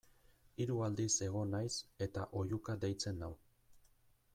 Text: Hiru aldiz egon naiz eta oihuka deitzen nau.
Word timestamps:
Hiru 0.63 0.77
aldiz 0.85 1.11
egon 1.27 1.53
naiz 1.57 1.75
eta 2.09 2.27
oihuka 2.41 2.79
deitzen 2.87 3.23
nau. 3.27 3.35